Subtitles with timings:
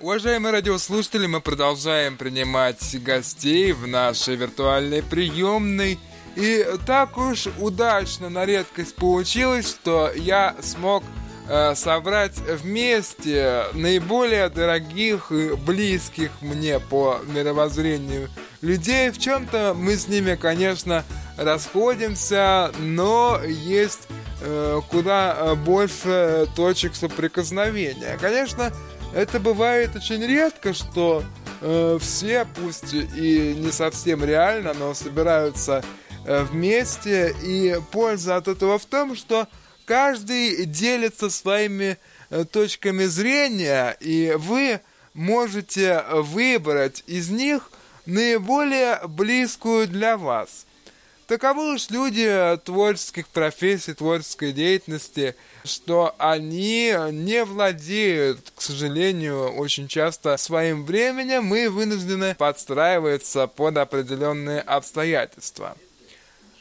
[0.00, 5.98] Уважаемые радиослушатели, мы продолжаем принимать гостей в нашей виртуальной приемной.
[6.36, 11.04] И так уж удачно на редкость получилось, что я смог
[11.50, 18.30] э, собрать вместе наиболее дорогих и близких мне по мировоззрению
[18.62, 19.10] людей.
[19.10, 21.04] В чем-то мы с ними, конечно,
[21.36, 24.08] расходимся, но есть
[24.40, 28.16] э, куда больше точек соприкосновения.
[28.18, 28.72] Конечно,
[29.14, 31.24] это бывает очень редко, что
[31.60, 35.82] э, все, пусть и не совсем реально, но собираются
[36.24, 37.34] э, вместе.
[37.42, 39.48] И польза от этого в том, что
[39.84, 41.98] каждый делится своими
[42.30, 44.80] э, точками зрения, и вы
[45.12, 47.70] можете выбрать из них
[48.06, 50.66] наиболее близкую для вас–
[51.30, 60.36] Таковы уж люди творческих профессий, творческой деятельности, что они не владеют, к сожалению, очень часто
[60.38, 65.76] своим временем и вынуждены подстраиваться под определенные обстоятельства.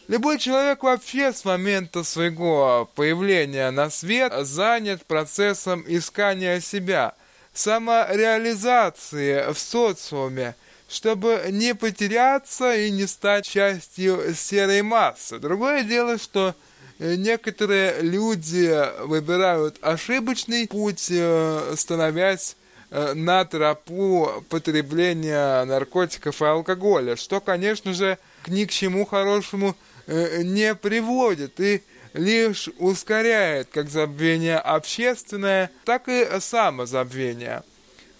[0.08, 7.16] Любой человек вообще с момента своего появления на свет занят процессом искания себя,
[7.56, 10.54] самореализации в социуме–
[10.90, 15.38] чтобы не потеряться и не стать частью серой массы.
[15.38, 16.56] Другое дело, что
[16.98, 22.56] э, некоторые люди выбирают ошибочный путь, э, становясь
[22.90, 28.18] э, на тропу потребления наркотиков и алкоголя, что, конечно же,
[28.48, 29.76] ни к чему хорошему
[30.08, 37.62] не приводит и лишь ускоряет как забвение общественное, так и самозабвение.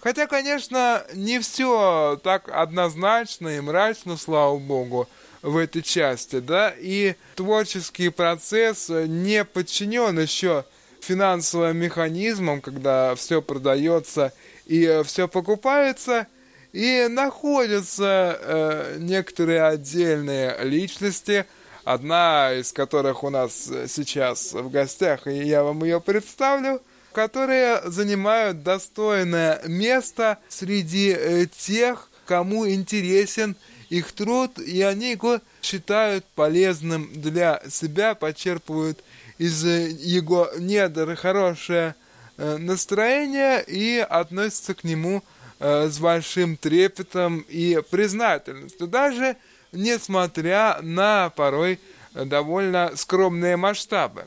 [0.00, 5.08] Хотя, конечно, не все так однозначно и мрачно, слава богу,
[5.42, 10.64] в этой части, да, и творческий процесс не подчинен еще
[11.00, 14.32] финансовым механизмам, когда все продается
[14.66, 16.26] и все покупается,
[16.72, 21.46] и находятся э, некоторые отдельные личности,
[21.84, 26.80] одна из которых у нас сейчас в гостях, и я вам ее представлю–
[27.12, 33.56] которые занимают достойное место среди э, тех, кому интересен
[33.88, 39.02] их труд, и они его считают полезным для себя, подчерпывают
[39.38, 41.96] из э, его недр хорошее
[42.36, 45.22] э, настроение и относятся к нему
[45.62, 49.36] с большим трепетом и признательностью, даже
[49.72, 51.78] несмотря на порой
[52.14, 54.26] довольно скромные масштабы.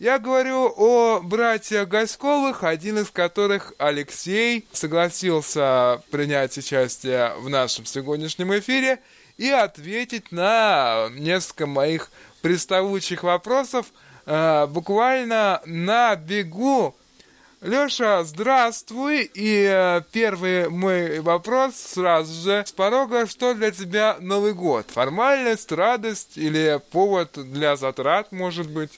[0.00, 8.58] Я говорю о братьях Гаськовых, один из которых Алексей согласился принять участие в нашем сегодняшнем
[8.58, 8.98] эфире
[9.36, 12.10] и ответить на несколько моих
[12.42, 13.86] приставучих вопросов
[14.26, 16.96] э, буквально на бегу.
[17.60, 19.30] Леша, здравствуй.
[19.32, 23.28] И э, первый мой вопрос сразу же с порога.
[23.28, 24.86] Что для тебя Новый год?
[24.90, 28.90] Формальность, радость или повод для затрат, может быть?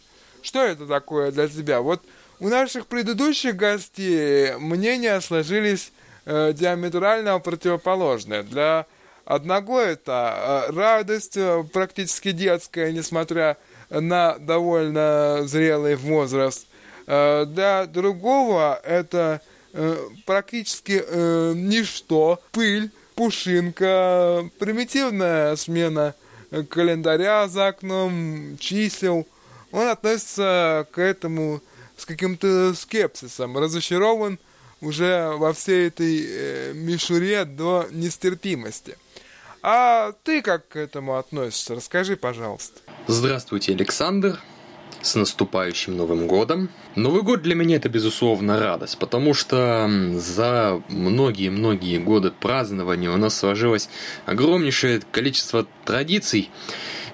[0.47, 1.81] Что это такое для тебя?
[1.81, 2.03] Вот
[2.39, 5.91] у наших предыдущих гостей мнения сложились
[6.25, 8.45] э, диаметрально противоположные.
[8.45, 8.87] Для
[9.25, 13.57] одного это э, радость э, практически детская, несмотря
[13.91, 16.69] на довольно зрелый возраст.
[17.09, 19.41] Э, для другого это
[19.73, 19.97] э,
[20.27, 26.15] практически э, ничто, пыль, пушинка, примитивная смена
[26.71, 29.27] календаря за окном, чисел–
[29.72, 31.60] он относится к этому
[31.97, 34.38] с каким-то скепсисом, разочарован
[34.81, 38.97] уже во всей этой э, мишуре до нестерпимости.
[39.62, 41.75] А ты как к этому относишься?
[41.75, 42.81] Расскажи, пожалуйста.
[43.06, 44.38] Здравствуйте, Александр.
[45.03, 46.69] С наступающим Новым годом.
[46.97, 53.37] Новый год для меня это, безусловно, радость, потому что за многие-многие годы празднования у нас
[53.37, 53.88] сложилось
[54.25, 56.50] огромнейшее количество традиций,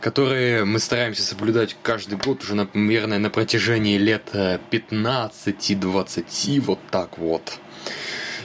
[0.03, 7.19] которые мы стараемся соблюдать каждый год уже, наверное, на протяжении лет 15-20, э, вот так
[7.19, 7.61] вот.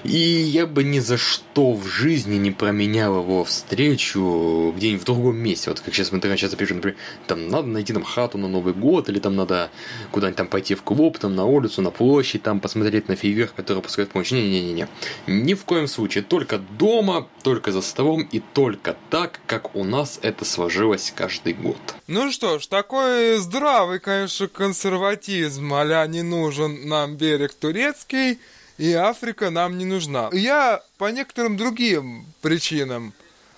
[0.03, 5.37] И я бы ни за что в жизни не променял его встречу где-нибудь в другом
[5.37, 5.69] месте.
[5.69, 6.97] Вот как сейчас в интернете часто пишут, например,
[7.27, 9.69] там надо найти там хату на Новый год, или там надо
[10.11, 13.81] куда-нибудь там пойти в клуб, там на улицу, на площадь, там посмотреть на фейверк, который
[13.81, 14.31] пускает помощь.
[14.31, 14.87] Не-не-не-не.
[15.27, 16.23] Ни в коем случае.
[16.23, 21.77] Только дома, только за столом и только так, как у нас это сложилось каждый год.
[22.07, 28.39] Ну что ж, такой здравый, конечно, консерватизм, а не нужен нам берег турецкий–
[28.77, 30.29] и Африка нам не нужна.
[30.31, 33.13] Я по некоторым другим причинам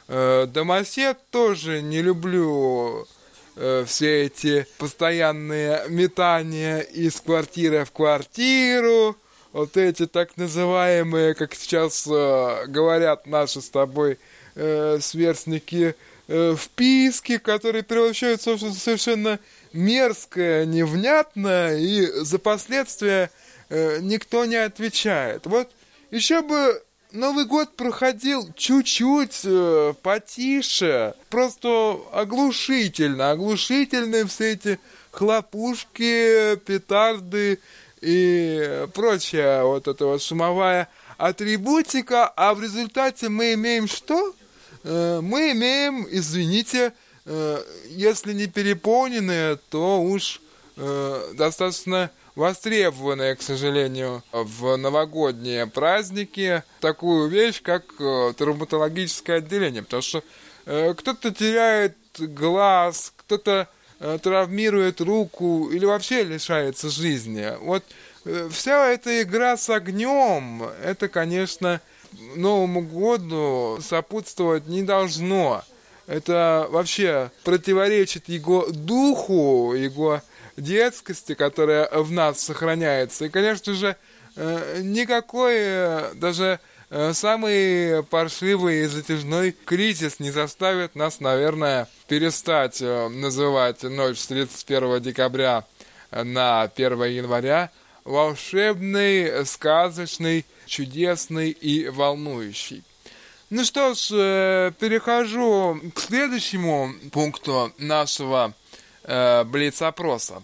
[0.07, 3.07] э, домосед тоже не люблю
[3.55, 9.17] э, все эти постоянные метания из квартиры в квартиру,
[9.51, 14.19] вот эти так называемые, как сейчас э, говорят наши с тобой
[14.55, 15.95] э, сверстники,
[16.27, 19.39] э, вписки, которые превращаются в совершенно
[19.73, 23.31] мерзкое, невнятное, и за последствия
[23.69, 25.45] э, никто не отвечает.
[25.45, 25.69] Вот
[26.11, 26.81] еще бы
[27.11, 34.79] Новый год проходил чуть-чуть э, потише, просто оглушительно, оглушительные все эти
[35.11, 37.59] хлопушки, петарды
[38.01, 40.87] и прочая вот эта вот шумовая
[41.17, 44.35] атрибутика, а в результате мы имеем что?
[44.83, 46.93] Э, мы имеем, извините,
[47.25, 50.41] э, если не переполненные, то уж
[50.77, 60.01] э, достаточно востребованные, к сожалению, в новогодние праздники такую вещь, как э, травматологическое отделение, потому
[60.01, 60.23] что
[60.65, 63.67] э, кто-то теряет глаз, кто-то
[63.99, 67.53] э, травмирует руку или вообще лишается жизни.
[67.59, 67.83] Вот
[68.49, 71.81] вся эта игра с огнем, это, конечно,
[72.35, 75.63] Новому году сопутствовать не должно.
[76.07, 80.21] Это вообще противоречит его духу, его
[80.59, 83.25] детскости, которая в нас сохраняется.
[83.25, 83.95] И, конечно же,
[84.35, 86.59] э, никакой э, даже
[86.89, 95.01] э, самый паршивый и затяжной кризис не заставит нас, наверное, перестать называть ночь с 31
[95.01, 95.65] декабря
[96.11, 97.71] на 1 января
[98.03, 102.83] волшебный, сказочный, чудесный и волнующий.
[103.51, 108.53] Ну что ж, перехожу к следующему пункту нашего
[109.09, 110.43] э, блиц-опроса.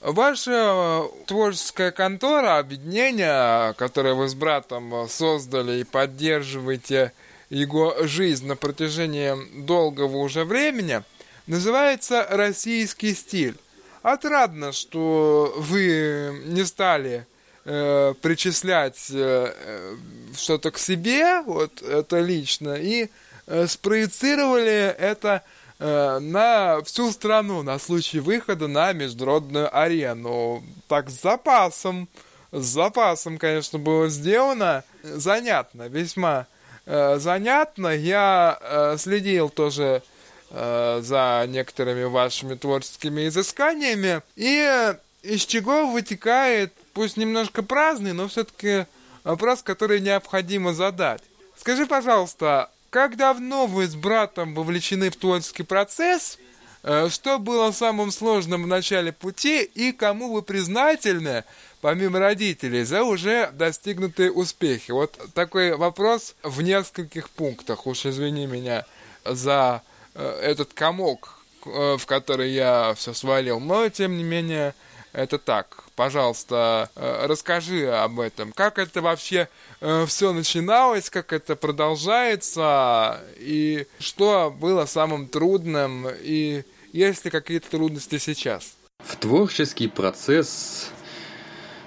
[0.00, 7.12] Ваша творческая контора, объединение, которое вы с братом создали и поддерживаете
[7.50, 9.34] его жизнь на протяжении
[9.64, 11.02] долгого уже времени,
[11.46, 13.56] называется «Российский стиль».
[14.02, 17.26] Отрадно, что вы не стали
[17.66, 19.96] э, причислять э,
[20.34, 23.10] что-то к себе, вот это лично, и
[23.46, 25.42] э, спроецировали это
[25.82, 30.62] Э, на всю страну на случай выхода на международную арену.
[30.88, 32.06] Так, с запасом,
[32.52, 34.84] с запасом, конечно, было сделано.
[35.02, 36.46] Занятно, весьма
[36.84, 37.88] э, занятно.
[37.96, 40.02] Я э, следил тоже
[40.50, 44.20] э, за некоторыми вашими творческими изысканиями.
[44.36, 48.84] И из чего вытекает, пусть немножко праздный, но все-таки
[49.24, 51.22] вопрос, который необходимо задать.
[51.56, 56.38] Скажи, пожалуйста, как давно вы с братом вовлечены в творческий процесс?
[56.82, 61.44] Э, что было самым сложным в начале пути и кому вы признательны,
[61.80, 64.90] помимо родителей, за уже достигнутые успехи?
[64.90, 67.86] Вот такой вопрос в нескольких пунктах.
[67.86, 68.84] Уж извини меня
[69.24, 69.82] за
[70.14, 73.60] э, этот комок, э, в который я все свалил.
[73.60, 74.74] Но, тем не менее,
[75.12, 75.84] это так.
[76.00, 78.52] Пожалуйста, э, расскажи об этом.
[78.52, 79.50] Как это вообще
[79.82, 86.64] э, все начиналось, как это продолжается, и что было самым трудным, и
[86.94, 88.76] есть ли какие-то трудности сейчас?
[89.04, 90.88] В творческий процесс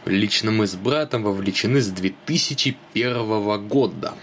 [0.06, 4.14] лично мы с братом вовлечены с 2001 года.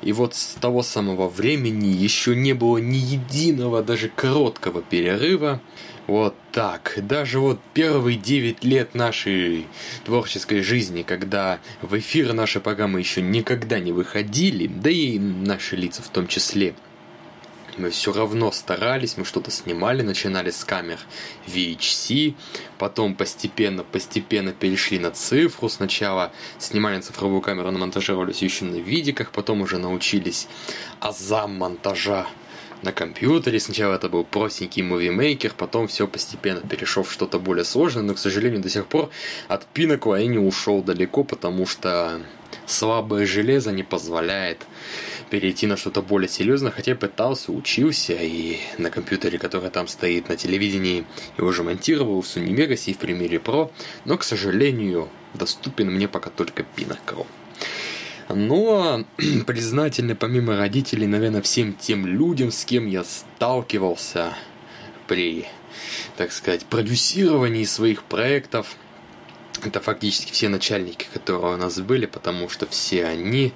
[0.00, 5.60] И вот с того самого времени еще не было ни единого, даже короткого перерыва,
[6.06, 6.94] вот так.
[6.96, 9.66] Даже вот первые 9 лет нашей
[10.04, 16.02] творческой жизни, когда в эфир наши программы еще никогда не выходили, да и наши лица
[16.02, 16.74] в том числе,
[17.78, 20.98] мы все равно старались, мы что-то снимали, начинали с камер
[21.46, 22.34] VHC,
[22.78, 25.68] потом постепенно-постепенно перешли на цифру.
[25.68, 30.48] Сначала снимали на цифровую камеру, намонтажировались еще на видиках, потом уже научились
[31.00, 32.26] азам монтажа
[32.82, 33.60] на компьютере.
[33.60, 38.18] Сначала это был простенький мувимейкер, потом все постепенно перешел в что-то более сложное, но, к
[38.18, 39.10] сожалению, до сих пор
[39.48, 42.20] от Pinnacle я не ушел далеко, потому что
[42.66, 44.66] слабое железо не позволяет
[45.30, 50.28] перейти на что-то более серьезное, хотя я пытался, учился, и на компьютере, который там стоит
[50.28, 51.06] на телевидении,
[51.38, 53.70] его уже монтировал в Sony Vegas и в Premiere Pro,
[54.04, 57.26] но, к сожалению, доступен мне пока только Pinnacle.
[58.34, 59.04] Но
[59.46, 64.34] признательны помимо родителей, наверное, всем тем людям, с кем я сталкивался
[65.06, 65.46] при,
[66.16, 68.76] так сказать, продюсировании своих проектов.
[69.62, 73.52] Это фактически все начальники, которые у нас были, потому что все они,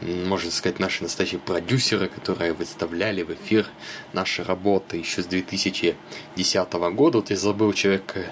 [0.00, 3.66] можно сказать, наши настоящие продюсеры, которые выставляли в эфир
[4.12, 7.18] наши работы еще с 2010 года.
[7.18, 8.26] Вот я забыл человека,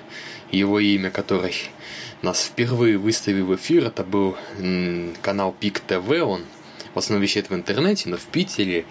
[0.51, 1.55] его имя, который
[2.23, 3.87] нас впервые выставил в эфир.
[3.87, 4.37] Это был
[5.23, 6.43] канал Пик ТВ, он
[6.95, 8.85] в основном вещает в интернете, но в Питере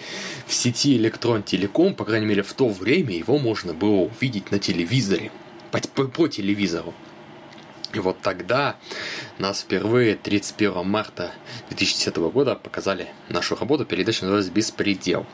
[0.46, 4.60] в сети Электрон Телеком, по крайней мере в то время, его можно было увидеть на
[4.60, 5.32] телевизоре,
[5.72, 6.94] по, по, по телевизору.
[7.94, 8.76] И вот тогда
[9.40, 11.32] нас впервые 31 марта
[11.70, 13.86] 2010 года показали нашу работу.
[13.86, 15.26] Передача называлась «Беспредел».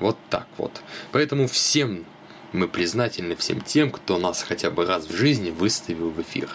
[0.00, 0.82] Вот так вот.
[1.12, 2.04] Поэтому всем
[2.52, 6.50] мы признательны всем тем, кто нас хотя бы раз в жизни выставил в эфир.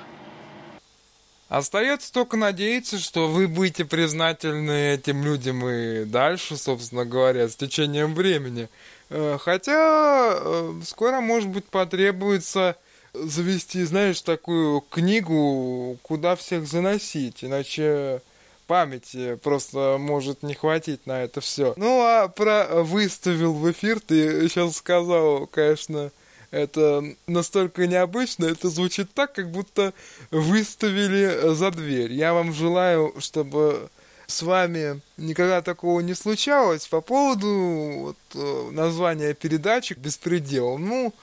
[1.56, 8.14] Остается только надеяться, что вы будете признательны этим людям и дальше, собственно говоря, с течением
[8.14, 8.68] времени.
[9.10, 12.76] Э, хотя э, скоро, может быть, потребуется
[13.14, 18.22] завести, знаешь, такую книгу, куда всех заносить, иначе
[18.68, 21.74] памяти просто может не хватить на это все.
[21.78, 26.12] Ну, а про выставил в эфир ты сейчас сказал, конечно,
[26.52, 29.94] это настолько необычно, это звучит так, как будто
[30.32, 32.14] выставили за дверь.
[32.14, 33.90] Я вам желаю, чтобы
[34.28, 40.78] с вами никогда такого не случалось по поводу вот, э, названия передачи «Беспредел».
[40.78, 41.14] Ну,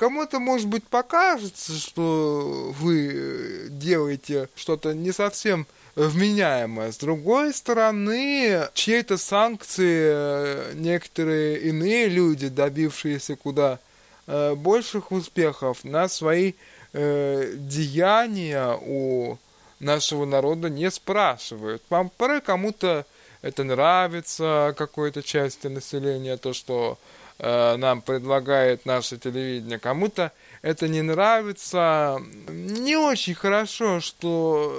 [0.00, 6.90] Кому-то, может быть, покажется, что вы делаете что-то не совсем вменяемое.
[6.90, 13.78] С другой стороны, чьей-то санкции э, некоторые иные люди, добившиеся куда
[14.26, 16.54] э, больших успехов, на свои
[16.92, 19.38] э, деяния у
[19.78, 21.82] нашего народа не спрашивают.
[21.90, 23.06] Вам порой кому-то
[23.42, 26.98] это нравится, какой-то части населения, то, что
[27.42, 29.78] Э, нам предлагает наше телевидение.
[29.78, 32.20] Кому-то это не нравится.
[32.48, 34.78] Не очень хорошо, что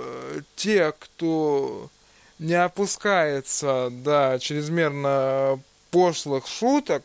[0.56, 1.90] те, кто
[2.38, 7.04] не опускается до чрезмерно пошлых шуток,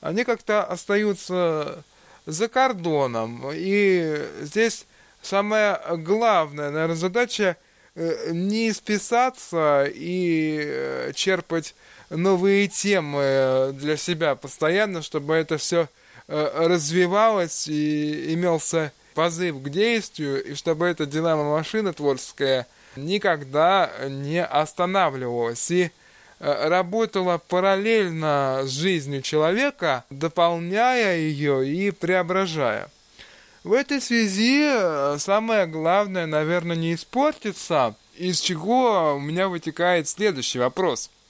[0.00, 1.84] они как-то остаются
[2.26, 3.50] за кордоном.
[3.52, 4.86] И здесь
[5.22, 7.56] самая главная, наверное, задача
[7.94, 11.74] э, не списаться и черпать
[12.10, 15.88] новые темы для себя постоянно, чтобы это все
[16.28, 22.66] э, развивалось и имелся позыв к действию, и чтобы эта динамо-машина творческая
[22.96, 25.90] никогда не останавливалась и э,
[26.40, 32.88] работала параллельно с жизнью человека, дополняя ее и преображая.
[33.62, 40.58] В этой связи э, самое главное, наверное, не испортиться, из чего у меня вытекает следующий
[40.58, 41.10] вопрос–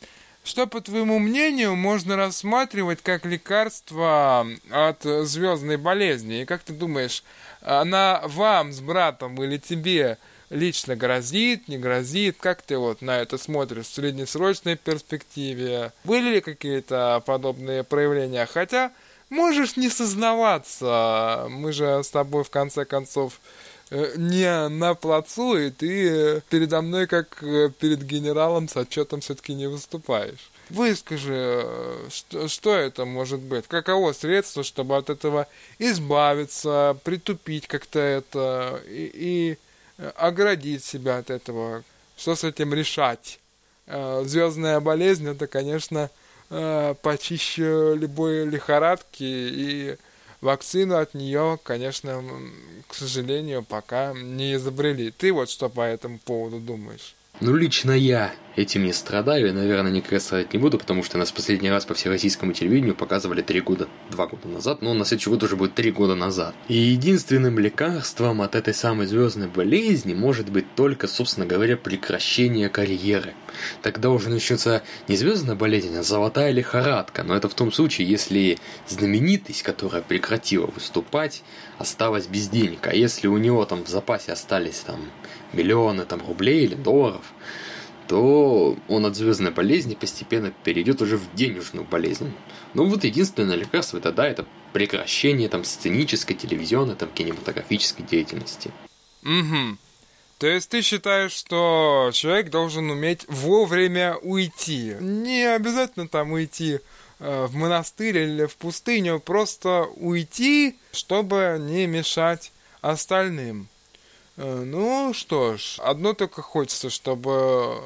[0.43, 6.43] что, по твоему мнению, можно рассматривать как лекарство от звездной болезни?
[6.43, 7.23] И как ты думаешь,
[7.61, 10.19] она вам с братом или тебе
[10.51, 12.37] лично грозит, не грозит?
[12.41, 15.93] Как ты вот на это смотришь в среднесрочной перспективе?
[16.05, 18.47] Были ли какие-то подобные проявления?
[18.47, 18.93] Хотя
[19.31, 23.41] можешь не сознаваться, мы же с тобой в конце концов
[23.91, 29.21] Э, не на плацу, и ты э, передо мной, как э, перед генералом, с отчетом
[29.21, 30.51] все-таки не выступаешь.
[30.69, 31.67] Выскажи,
[32.11, 33.67] что, что это может быть?
[33.67, 35.49] Каково средство, чтобы от этого
[35.81, 39.59] избавиться, притупить как-то это и, и
[40.17, 41.83] оградить себя от этого?
[42.17, 43.39] Что с этим решать?
[43.87, 46.11] Звездная болезнь это, конечно,
[47.03, 49.97] почище любой лихорадки и
[50.41, 52.23] Вакцину от нее, конечно,
[52.89, 55.11] к сожалению, пока не изобрели.
[55.11, 57.15] Ты вот что по этому поводу думаешь?
[57.41, 61.31] Ну, лично я этим не страдаю и, наверное, никогда страдать не буду, потому что нас
[61.33, 65.43] последний раз по всероссийскому телевидению показывали три года, два года назад, но на следующий год
[65.43, 66.55] уже будет три года назад.
[66.69, 73.35] И единственным лекарством от этой самой звездной болезни может быть только, собственно говоря, прекращение карьеры.
[73.83, 78.59] Тогда уже начнется не звездная болезнь, а золотая лихорадка, но это в том случае, если
[78.89, 81.43] знаменитость, которая прекратила выступать,
[81.79, 85.01] осталась без денег, а если у него там в запасе остались там
[85.53, 87.33] миллионы там рублей или долларов,
[88.11, 92.33] то он от звездной болезни постепенно перейдет уже в денежную болезнь.
[92.75, 98.73] Ну вот единственное лекарство это да, это прекращение там сценической, телевизионной, там кинематографической деятельности.
[99.23, 99.79] Угу.
[100.39, 104.97] То есть ты считаешь, что человек должен уметь вовремя уйти?
[104.99, 106.81] Не обязательно там уйти
[107.21, 112.51] э, в монастырь или в пустыню, просто уйти, чтобы не мешать
[112.81, 113.69] остальным.
[114.41, 117.79] Э, ну что ж, одно только хочется, чтобы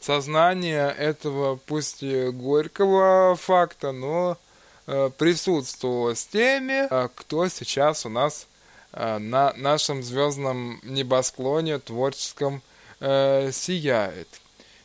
[0.00, 4.38] сознание этого, пусть и горького факта, но
[4.86, 8.46] э, присутствовало с теми, э, кто сейчас у нас
[8.92, 12.60] на нашем звездном небосклоне творческом
[12.98, 14.26] сияет.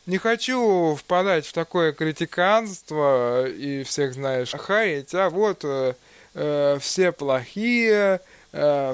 [0.06, 5.64] Не хочу впадать в такое критиканство и всех, знаешь, хаять, а вот
[6.80, 8.24] все плохие, Э,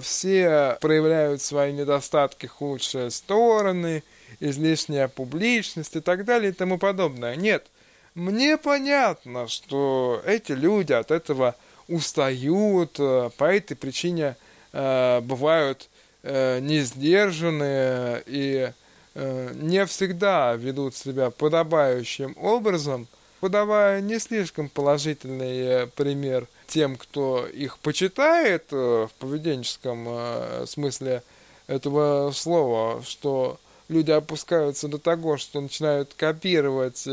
[0.03, 4.03] все проявляют свои недостатки, худшие стороны,
[4.41, 7.37] излишняя публичность и так далее и тому подобное.
[7.37, 7.67] Нет,
[8.15, 11.55] мне понятно, что эти люди от этого
[11.89, 14.37] устают, э, по этой причине
[14.73, 15.89] э, бывают
[16.23, 18.71] э, не сдержанные и
[19.15, 23.09] э, не всегда ведут себя подобающим образом,
[23.43, 31.25] подавая не слишком положительный э, пример тем, кто их почитает э, в поведенческом э, смысле
[31.67, 33.59] этого слова, что
[33.89, 37.07] люди опускаются до того, что начинают копировать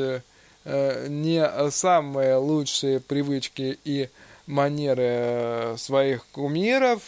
[0.65, 4.09] не самые лучшие привычки и
[4.45, 7.01] манеры своих кумиров,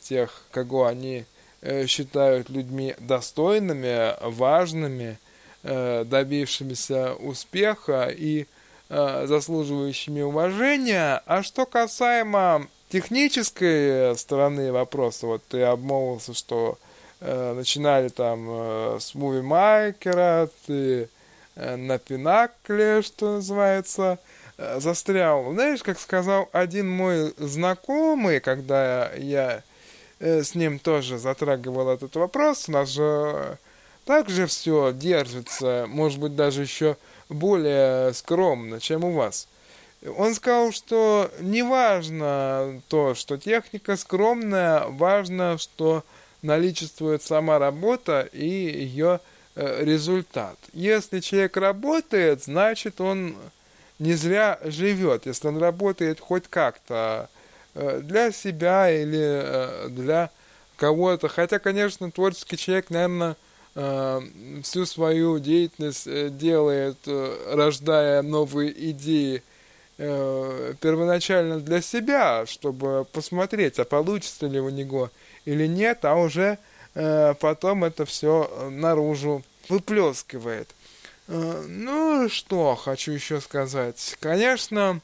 [0.00, 1.24] тех, кого они
[1.86, 5.18] считают людьми достойными, важными,
[5.62, 8.12] добившимися успеха.
[8.14, 8.46] И
[8.94, 11.22] Э, заслуживающими уважения.
[11.24, 16.76] А что касаемо технической стороны вопроса, вот ты обмолвился, что
[17.20, 21.08] э, начинали там э, с мувимайкера, ты
[21.54, 24.18] э, на пинакле, что называется,
[24.58, 25.54] э, застрял.
[25.54, 29.62] Знаешь, как сказал один мой знакомый, когда я
[30.20, 33.56] э, с ним тоже затрагивал этот вопрос, у нас же
[34.04, 36.98] также все держится, может быть, даже еще
[37.32, 39.48] более скромно, чем у вас.
[40.16, 46.04] Он сказал, что не важно то, что техника скромная, важно, что
[46.42, 49.20] наличествует сама работа и ее
[49.54, 50.58] э, результат.
[50.72, 53.36] Если человек работает, значит он
[54.00, 57.28] не зря живет, если он работает хоть как-то
[57.74, 60.30] э, для себя или э, для
[60.76, 61.28] кого-то.
[61.28, 63.36] Хотя, конечно, творческий человек, наверное,
[63.74, 69.42] всю свою деятельность э, делает, э, рождая новые идеи
[69.98, 75.10] первоначально для себя, чтобы посмотреть, а получится ли у него
[75.44, 76.58] или нет, а уже
[76.94, 80.74] потом это все наружу выплескивает.
[81.28, 84.16] Ну, что хочу еще сказать.
[84.18, 85.00] Конечно,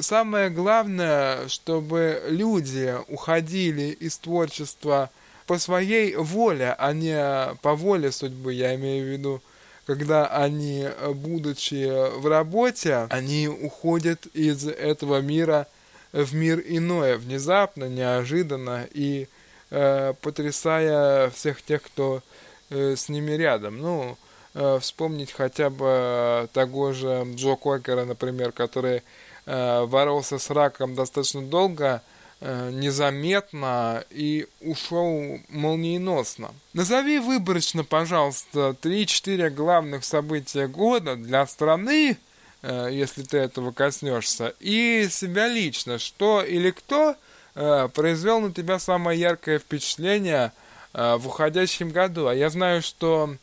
[0.00, 5.10] самое главное, чтобы люди уходили из творчества
[5.48, 9.42] по своей воле, а не по воле судьбы, я имею в виду,
[9.86, 15.66] когда они, будучи в работе, они уходят из этого мира
[16.12, 19.26] в мир иное, внезапно, неожиданно и
[19.70, 22.22] э, потрясая всех тех, кто
[22.68, 23.78] э, с ними рядом.
[23.78, 24.18] Ну,
[24.52, 29.02] э, вспомнить хотя бы того же Джо Кокера, например, который
[29.46, 36.54] э, боролся с раком достаточно долго, Э, незаметно и ушел молниеносно.
[36.72, 42.16] Назови выборочно, пожалуйста, 3-4 главных события года для страны,
[42.62, 47.16] э, если ты этого коснешься, и себя лично, что или кто
[47.56, 50.52] э, произвел на тебя самое яркое впечатление
[50.94, 52.28] в уходящем году.
[52.28, 53.36] А я знаю, что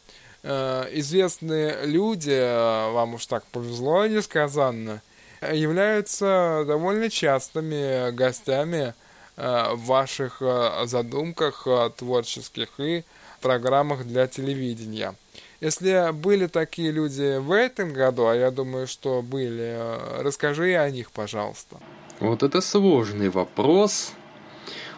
[0.43, 5.01] известные люди, вам уж так повезло несказанно,
[5.41, 8.93] являются довольно частыми гостями
[9.38, 13.04] э, в ваших э, задумках э, творческих и
[13.41, 15.15] программах для телевидения.
[15.62, 19.80] Если были такие люди в этом году, а я думаю, что были,
[20.21, 21.78] расскажи о них, пожалуйста.
[22.19, 24.13] Вот это сложный вопрос,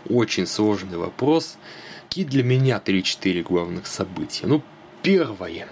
[0.10, 1.58] очень сложный вопрос.
[2.04, 4.47] Какие для меня 3-4 главных события?
[4.47, 4.63] Ну,
[5.04, 5.67] первое.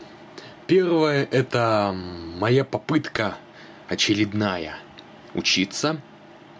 [0.67, 1.95] Первое– это
[2.37, 3.37] моя попытка
[3.87, 4.77] очередная.
[5.33, 6.01] Учиться.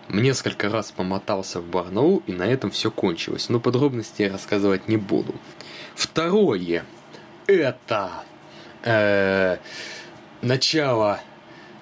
[0.09, 3.49] Несколько раз помотался в Барнаул, и на этом все кончилось.
[3.49, 5.33] Но подробности я рассказывать не буду.
[5.95, 6.85] Второе.
[7.47, 8.11] Это
[8.83, 9.57] э,
[10.41, 11.19] начало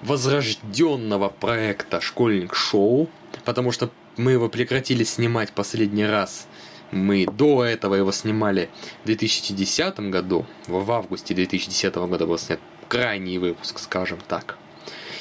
[0.02, 3.08] возрожденного проекта «Школьник шоу»,
[3.44, 6.46] потому что мы его прекратили снимать последний раз.
[6.90, 8.70] Мы до этого его снимали
[9.02, 10.46] в 2010 году.
[10.66, 14.56] В августе 2010 года был снят крайний выпуск, скажем так.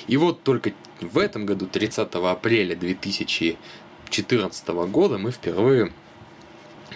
[0.07, 5.91] И вот только в этом году, 30 апреля 2014 года, мы впервые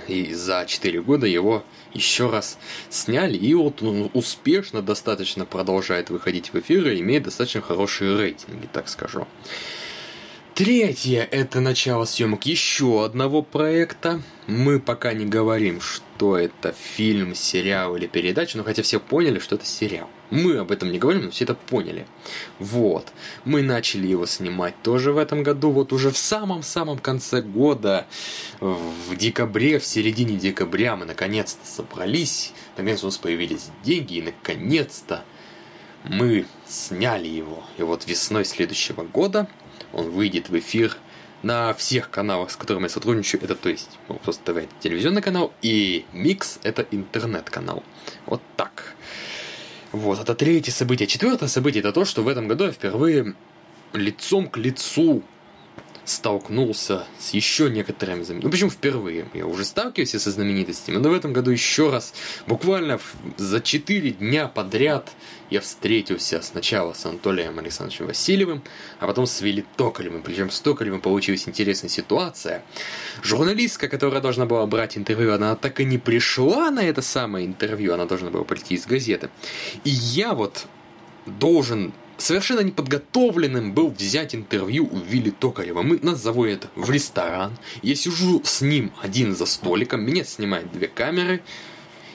[0.07, 2.57] и за 4 года его еще раз
[2.89, 8.67] сняли, и вот он успешно достаточно продолжает выходить в эфир и имеет достаточно хорошие рейтинги,
[8.71, 9.27] так скажу.
[10.53, 14.23] Третье– это начало съемок еще одного проекта.
[14.47, 19.55] Мы пока не говорим, что это фильм, сериал или передача, но хотя все поняли, что
[19.55, 20.09] это сериал.
[20.29, 22.05] Мы об этом не говорим, но все это поняли.
[22.59, 23.13] Вот.
[23.45, 28.07] Мы начали его снимать тоже в этом году, вот уже в самом-самом конце года,
[28.59, 35.23] в декабре, в середине декабря мы наконец-то собрались, наконец у нас появились деньги, и наконец-то
[36.03, 37.63] мы сняли его.
[37.77, 39.47] И вот весной следующего года
[39.93, 40.97] он выйдет в эфир
[41.43, 43.43] на всех каналах, с которыми я сотрудничаю.
[43.43, 47.83] Это то есть ну, просто ТВ телевизионный канал, и Микс это интернет-канал.
[48.25, 48.95] Вот так.
[49.91, 51.07] Вот, это третье событие.
[51.07, 53.35] Четвертое событие это то, что в этом году я впервые
[53.93, 55.23] лицом к лицу
[56.07, 58.45] столкнулся с еще некоторыми знаменитостями.
[58.45, 59.25] Ну, почему впервые?
[59.33, 62.13] Я уже сталкиваюсь со знаменитостями, но в этом году еще раз,
[62.47, 62.99] буквально
[63.35, 65.09] за 4 дня подряд
[65.49, 68.63] я встретился сначала с Анатолием Александровичем Васильевым,
[68.99, 70.21] а потом с Вилли Токаревым.
[70.21, 72.63] Причем с Токаревым получилась интересная ситуация.
[73.21, 77.93] Журналистка, которая должна была брать интервью, она так и не пришла на это самое интервью,
[77.93, 79.29] она должна была прийти из газеты.
[79.83, 80.67] И я вот
[81.25, 85.81] должен совершенно неподготовленным был взять интервью у Вилли Токарева.
[85.81, 87.57] Мы, нас заводят в ресторан.
[87.81, 90.03] Я сижу с ним один за столиком.
[90.05, 91.41] Меня снимают две камеры.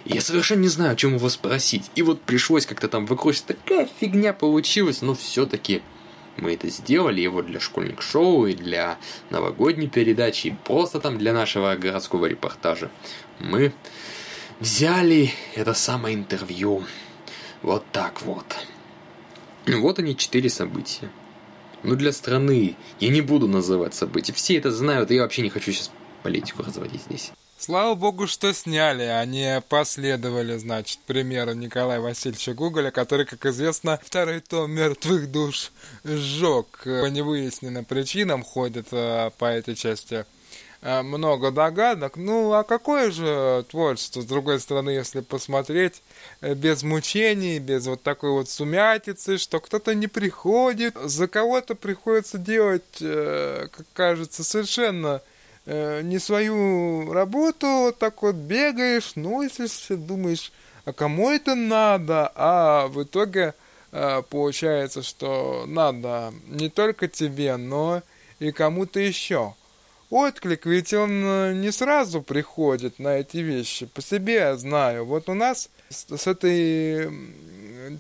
[0.05, 1.91] Я совершенно не знаю, о чем его спросить.
[1.95, 3.47] И вот пришлось как-то там выкрутить.
[3.47, 5.83] Такая фигня получилась, но все-таки
[6.37, 8.99] мы это сделали, его для школьник шоу, и для
[9.31, 12.91] новогодней передачи, и просто там для нашего городского репортажа.
[13.39, 13.73] Мы
[14.59, 16.85] взяли это самое интервью.
[17.63, 18.47] Вот так вот.
[19.67, 21.11] Вот они, четыре события.
[21.83, 22.77] Ну, для страны.
[23.01, 24.33] Я не буду называть события.
[24.33, 25.91] Все это знают, и я вообще не хочу сейчас
[26.23, 27.33] политику разводить здесь.
[27.59, 34.01] Слава богу, что сняли, они а последовали, значит, примеру Николая Васильевича Гоголя, который, как известно,
[34.05, 35.71] второй том «Мертвых душ»
[36.03, 36.67] сжег.
[36.83, 40.27] По невыясненным причинам ходит а, по этой части
[40.83, 42.17] много догадок.
[42.17, 46.03] Ну, а какое же творчество, с другой стороны, если посмотреть,
[46.41, 52.39] э, без мучений, без вот такой вот сумятицы, что кто-то не приходит, за кого-то приходится
[52.39, 55.23] делать, э, как кажется, совершенно
[55.65, 60.51] Э, не свою работу, вот так вот бегаешь, носишься, думаешь,
[60.85, 63.55] а кому это надо, а в итоге
[63.93, 68.03] э, получается, что надо не только тебе, но
[68.41, 69.55] и кому-то еще.
[70.13, 75.07] Отклик, ведь он э, не сразу приходит на эти вещи, по себе я знаю.
[75.07, 77.11] Вот у нас с, с этой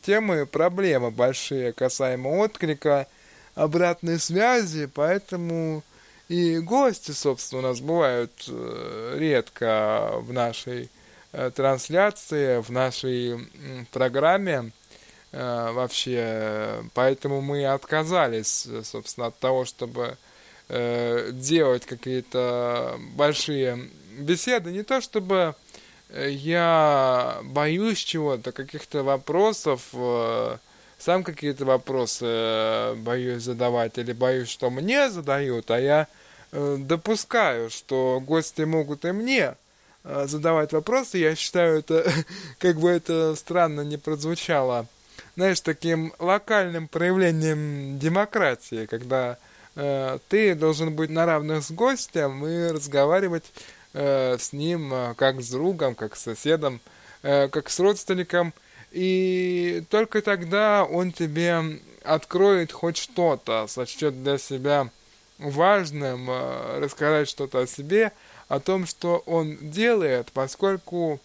[0.05, 3.07] темой проблемы большие касаемо отклика,
[3.55, 5.83] обратной связи, поэтому
[6.29, 10.91] и гости, собственно, у нас бывают э, редко в нашей
[11.33, 13.49] э, трансляции, в нашей
[13.91, 14.71] программе
[15.33, 16.85] вообще.
[16.93, 20.19] Поэтому мы отказались, собственно, от того, чтобы
[20.69, 24.73] делать какие-то большие беседы.
[24.73, 25.55] Не то чтобы
[26.15, 29.89] я боюсь чего-то, каких-то вопросов,
[30.99, 36.09] сам какие-то вопросы боюсь задавать или боюсь, что мне задают, а я
[36.53, 39.57] Э, допускаю, что гости могут и мне
[40.05, 41.17] э, задавать вопросы.
[41.17, 42.07] Я считаю, это,
[42.59, 44.87] как бы это странно не прозвучало,
[45.35, 49.37] знаешь, таким локальным проявлением демократии, когда э,
[49.75, 53.45] ты должен быть на равных с гостем и разговаривать
[53.95, 56.81] э, с ним э, как с другом, как с соседом,
[57.23, 58.53] э, как с родственником,
[58.91, 64.91] и только тогда он тебе откроет хоть что-то, сочтет для себя
[65.39, 68.13] важным э, рассказать что-то о себе,
[68.49, 71.21] о том, что он делает, поскольку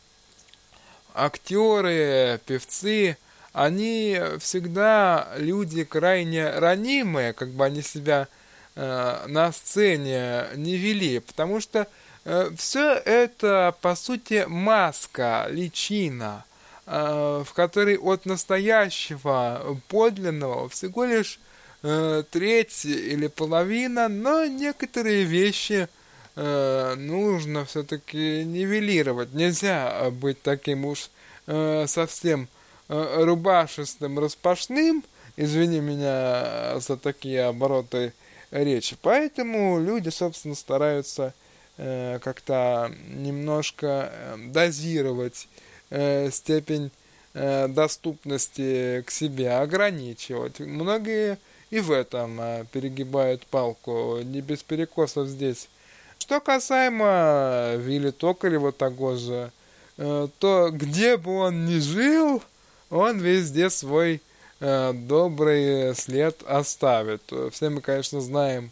[1.14, 3.18] актеры, певцы,
[3.58, 8.28] они всегда люди крайне ранимые, как бы они себя
[8.76, 11.88] э, на сцене не вели, потому что
[12.24, 16.46] э, все это, по сути, маска, личина,
[16.86, 21.40] э, в которой от настоящего, подлинного всего лишь
[21.82, 25.88] э, треть или половина, но некоторые вещи
[26.36, 29.34] э, нужно все-таки нивелировать.
[29.34, 31.10] Нельзя быть таким уж
[31.48, 32.48] э, совсем
[32.88, 35.04] рубашистым, распашным,
[35.36, 38.14] извини меня за такие обороты
[38.52, 38.98] речи.
[39.02, 41.34] Поэтому люди, собственно, стараются
[41.78, 45.48] э, как-то немножко э, дозировать
[45.90, 46.92] э, степень
[47.34, 50.60] э, доступности к себе, ограничивать.
[50.60, 51.38] Многие
[51.70, 55.68] и в этом а, перегибают палку, не без перекосов здесь.
[56.18, 59.52] Что касаемо Вилли Токарева того же,
[59.98, 62.42] э, то где бы он ни жил,
[62.90, 64.22] он везде свой
[64.60, 67.22] э, добрый след оставит.
[67.52, 68.72] Все мы, конечно, знаем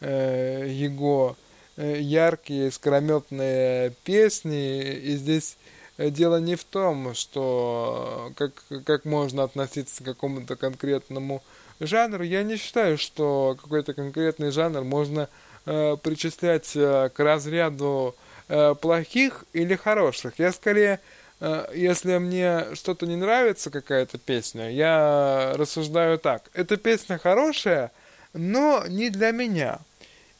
[0.00, 1.36] э, его
[1.76, 5.56] яркие, искрометные песни, и здесь
[5.96, 8.52] дело не в том, что как,
[8.84, 11.42] как можно относиться к какому-то конкретному
[11.80, 15.28] жанр, я не считаю, что какой-то конкретный жанр можно
[15.66, 18.14] э, причислять э, к разряду
[18.48, 20.34] э, плохих или хороших.
[20.38, 20.98] Я скорее, э,
[21.74, 26.44] если мне что-то не нравится, какая-то песня, я рассуждаю так.
[26.54, 27.90] Эта песня хорошая,
[28.32, 29.80] но не для меня.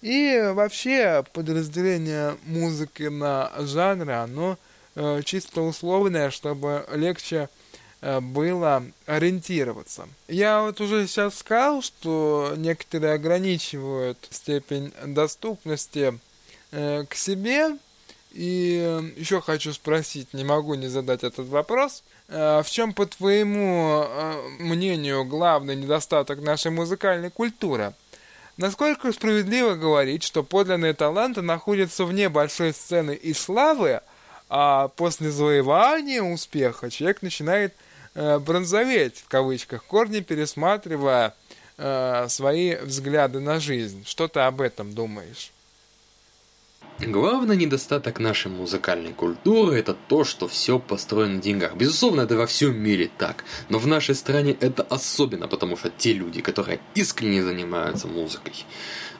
[0.03, 4.59] И вообще подразделение музыки на жанры, оно
[4.97, 7.49] э, чисто условное, чтобы легче
[8.01, 10.09] э, было ориентироваться.
[10.27, 16.19] Я вот уже сейчас сказал, что некоторые ограничивают степень доступности
[16.73, 17.77] э, к себе,
[18.33, 22.03] и еще хочу спросить, не могу не задать этот вопрос.
[22.29, 24.07] В чем, по твоему
[24.59, 27.95] мнению, главный недостаток нашей музыкальной культуры?
[28.57, 34.01] Насколько справедливо говорить, что подлинные таланты находятся вне большой сцены и славы,
[34.49, 37.75] а после завоевания успеха человек начинает
[38.14, 41.35] э, бронзоветь, в кавычках, корни пересматривая
[41.79, 44.05] э, свои взгляды на жизнь.
[44.07, 45.53] Что ты об этом думаешь?
[47.05, 51.75] Главный недостаток нашей музыкальной культуры– это то, что все построено на деньгах.
[51.75, 53.45] Безусловно, это во всем мире так.
[53.68, 58.55] Но в нашей стране это особенно, потому что те люди, которые искренне занимаются музыкой,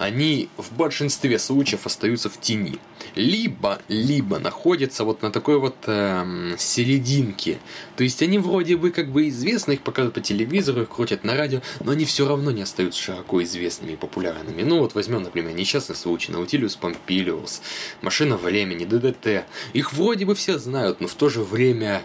[0.03, 2.81] они в большинстве случаев остаются в тени.
[3.15, 7.59] Либо, либо находятся вот на такой вот эм, серединке.
[7.95, 11.37] То есть они вроде бы как бы известны, их показывают по телевизору, их крутят на
[11.37, 14.63] радио, но они все равно не остаются широко известными и популярными.
[14.63, 17.63] Ну вот возьмем, например, несчастный случай, Наутилиус Помпилиус,
[18.01, 19.45] Машина времени, ДДТ.
[19.73, 22.03] Их вроде бы все знают, но в то же время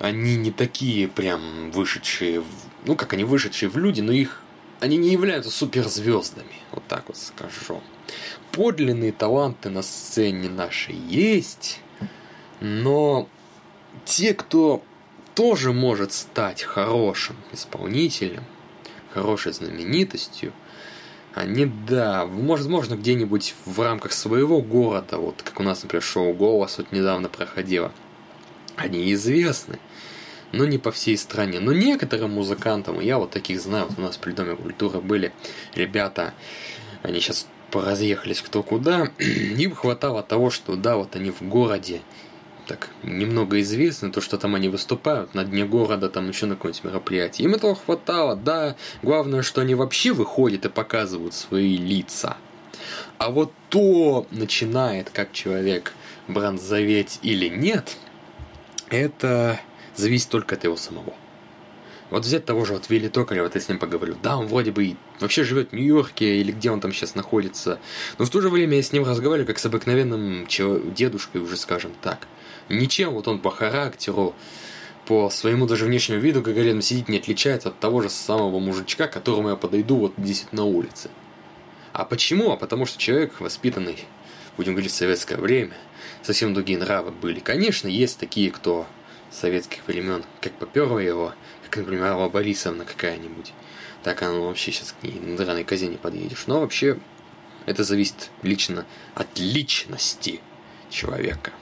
[0.00, 2.42] они не такие прям вышедшие,
[2.86, 4.40] ну как они вышедшие в люди, но их
[4.80, 7.80] они не являются суперзвездами, вот так вот скажу.
[8.52, 11.80] Подлинные таланты на сцене нашей есть,
[12.60, 13.28] но
[14.04, 14.82] те, кто
[15.34, 18.44] тоже может стать хорошим исполнителем,
[19.12, 20.52] хорошей знаменитостью,
[21.34, 26.78] они, да, возможно, где-нибудь в рамках своего города, вот как у нас, например, шоу «Голос»
[26.78, 27.92] вот недавно проходило,
[28.76, 29.78] они известны
[30.54, 31.60] но не по всей стране.
[31.60, 35.32] Но некоторым музыкантам, я вот таких знаю, вот у нас при Доме культуры были
[35.74, 36.34] ребята,
[37.02, 42.00] они сейчас поразъехались кто куда, им хватало того, что да, вот они в городе,
[42.66, 46.84] так немного известны, то, что там они выступают на дне города, там еще на какое-нибудь
[46.84, 47.46] мероприятие.
[47.46, 48.76] Им этого хватало, да.
[49.02, 52.36] Главное, что они вообще выходят и показывают свои лица.
[53.18, 55.92] А вот то начинает как человек
[56.28, 57.96] бронзоветь или нет,
[58.88, 59.60] это
[59.96, 61.14] зависит только от его самого.
[62.10, 64.14] Вот взять того же вот Вилли Токарева, вот я с ним поговорю.
[64.22, 67.80] Да, он вроде бы вообще живет в Нью-Йорке или где он там сейчас находится.
[68.18, 70.46] Но в то же время я с ним разговариваю как с обыкновенным
[70.94, 72.28] дедушкой уже, скажем так.
[72.68, 74.34] Ничем вот он по характеру,
[75.06, 79.06] по своему даже внешнему виду, как говорят, сидит не отличается от того же самого мужичка,
[79.06, 81.10] к которому я подойду вот здесь на улице.
[81.92, 82.52] А почему?
[82.52, 83.98] А потому что человек воспитанный,
[84.56, 85.74] будем говорить, в советское время,
[86.22, 87.40] совсем другие нравы были.
[87.40, 88.86] Конечно, есть такие, кто
[89.34, 93.52] советских времен, как поперла его, как, например, Алла Борисовна какая-нибудь,
[94.02, 96.46] так она вообще сейчас к ней на драной козе не подъедешь.
[96.46, 96.98] Но вообще
[97.66, 100.40] это зависит лично от личности
[100.90, 101.52] человека.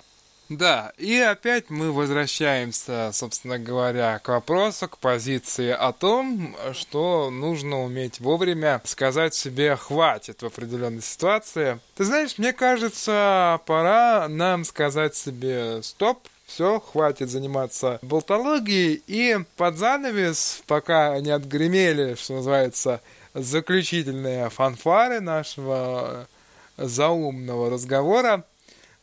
[0.49, 7.83] Да, и опять мы возвращаемся, собственно говоря, к вопросу, к позиции о том, что нужно
[7.83, 11.81] уметь вовремя сказать себе «хватит» в определенной ситуации.
[11.97, 19.77] Ты знаешь, мне кажется, пора нам сказать себе «стоп», все, хватит заниматься болтологией, и под
[19.77, 23.01] занавес, пока не отгремели, что называется,
[23.33, 26.29] заключительные фанфары нашего
[26.77, 28.45] заумного разговора,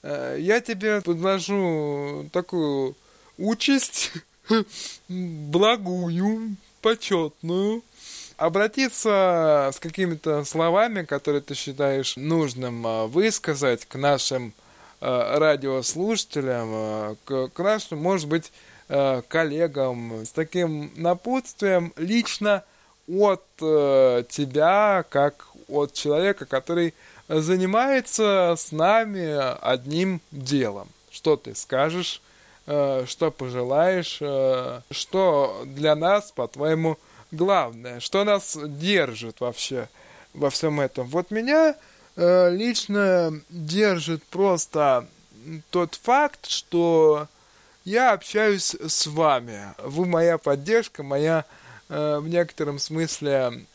[0.03, 2.95] э, я тебе предложу такую
[3.39, 4.11] участь,
[5.09, 7.81] благую, почетную,
[8.37, 14.68] обратиться с какими-то словами, которые ты считаешь нужным э, высказать к нашим Э,
[15.01, 18.51] радиослушателям, э, к, к нашим, может быть,
[18.89, 22.63] э, коллегам с таким напутствием лично
[23.07, 26.93] от тебя, как от человека, который
[27.27, 29.35] занимается с нами
[29.65, 30.87] одним делом.
[31.09, 32.21] Что ты скажешь,
[32.65, 34.21] что пожелаешь,
[34.91, 36.99] что для нас, по-твоему,
[37.31, 39.89] главное, что нас держит вообще
[40.35, 41.07] во всем этом.
[41.07, 41.73] Вот меня Э,
[42.19, 45.07] лично держит просто
[45.69, 47.27] тот факт, что
[47.85, 49.73] я общаюсь с вами.
[49.79, 51.45] Вы моя поддержка, моя
[51.89, 53.65] э, в некотором смысле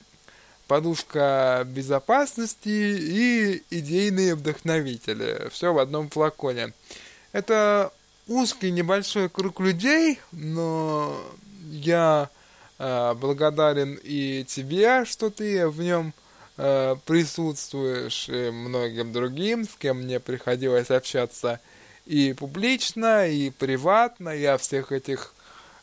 [0.66, 5.48] подушка безопасности и идейные вдохновители.
[5.50, 6.72] Все в одном флаконе.
[7.33, 7.92] Это
[8.26, 11.18] узкий небольшой круг людей, но
[11.70, 12.30] я
[12.78, 16.14] э, благодарен и тебе, что ты в нем
[16.57, 21.61] э, присутствуешь и многим другим, с кем мне приходилось общаться
[22.07, 24.31] и публично, и приватно.
[24.31, 25.35] Я всех этих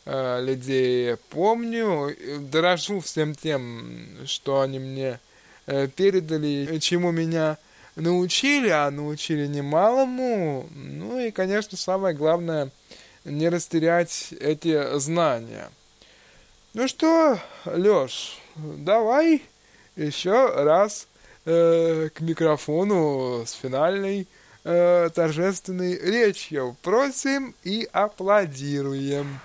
[0.06, 5.20] э, людей помню, дорожу всем тем, что они мне
[5.66, 7.58] э, передали, чему меня
[7.96, 10.68] научили, а научили немалому.
[10.72, 12.70] Ну и, конечно, самое главное,
[13.26, 15.70] не растерять эти знания.
[16.74, 19.44] Ну что, Лёш, давай
[19.96, 21.08] еще раз
[21.46, 24.28] э, к микрофону с финальной
[24.64, 26.78] э, торжественной речью.
[26.82, 29.40] Просим и аплодируем.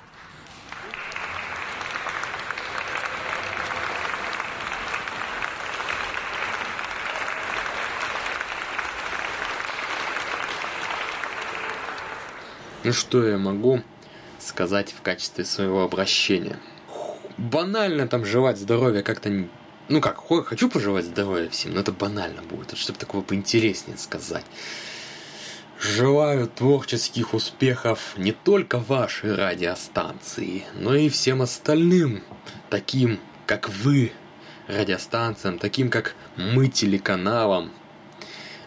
[12.87, 13.83] Ну что я могу
[14.39, 16.57] сказать в качестве своего обращения?
[17.37, 19.49] Банально там жевать здоровье как-то...
[19.88, 22.77] Ну как, хочу пожелать здоровья всем, но это банально будет.
[22.77, 24.44] Чтобы такого поинтереснее сказать.
[25.79, 32.22] Желаю творческих успехов не только вашей радиостанции, но и всем остальным,
[32.70, 34.11] таким как вы,
[34.66, 37.70] радиостанциям, таким как мы, телеканалам,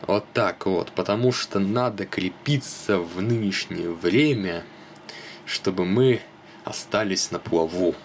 [0.07, 4.63] вот так вот, потому что надо крепиться в нынешнее время,
[5.45, 6.21] чтобы мы
[6.63, 7.95] остались на плаву.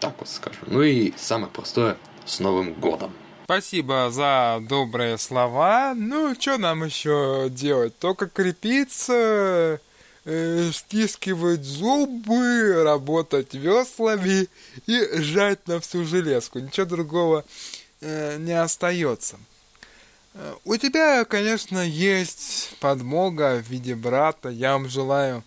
[0.00, 0.58] Так вот скажу.
[0.66, 1.96] Ну и самое простое,
[2.28, 3.12] с Новым годом.
[3.44, 5.94] Спасибо за добрые слова.
[5.96, 7.98] Ну, что нам еще делать?
[7.98, 9.80] Только крепиться,
[10.26, 14.48] э, стискивать зубы, работать веслами
[14.86, 16.58] и сжать на всю железку.
[16.58, 17.44] Ничего другого
[18.02, 19.38] э, не остается.
[20.64, 24.50] У тебя, конечно, есть подмога в виде брата.
[24.50, 25.42] Я вам желаю,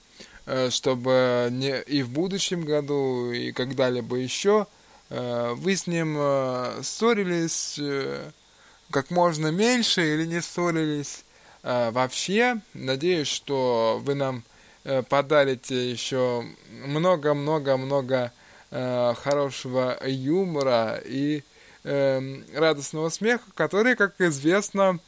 [0.48, 4.81] э, чтобы не и в будущем году, и когда-либо еще э,
[5.12, 7.80] вы с ним э, ссорились
[8.90, 11.24] как можно меньше или не ссорились
[11.64, 12.62] вообще.
[12.74, 14.44] Надеюсь, что вы нам
[15.10, 16.44] подарите еще
[16.86, 18.32] много-много-много
[18.72, 21.44] хорошего юмора и
[21.84, 25.00] э, радостного смеха, который, как известно,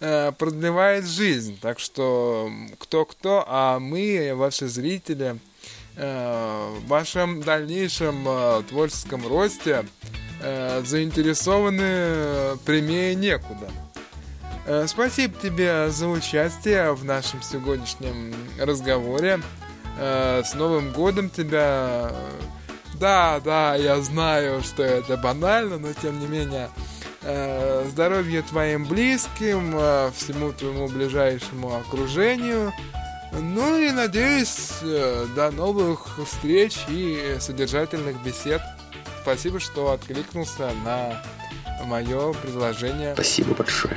[0.00, 1.58] э, продлевает жизнь.
[1.60, 5.51] Так что кто-кто, а мы, ваши зрители, э,
[5.96, 9.84] в вашем дальнейшем э, творческом росте
[10.40, 13.70] э, заинтересованы прямее некуда.
[14.66, 19.40] Э, спасибо тебе за участие в нашем сегодняшнем разговоре.
[19.98, 22.12] Э, с Новым годом тебя!
[22.94, 26.68] Да, да, я знаю, что это банально, но тем не менее,
[27.22, 32.72] э, здоровья твоим близким, э, всему твоему ближайшему окружению.
[33.32, 38.60] Ну и надеюсь, э, до новых встреч и содержательных бесед.
[39.22, 41.22] Спасибо, что откликнулся на
[41.84, 43.14] мое предложение.
[43.14, 43.96] Спасибо большое.